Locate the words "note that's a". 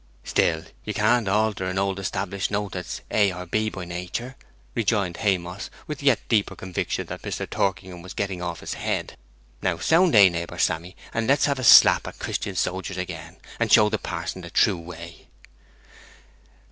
2.49-3.31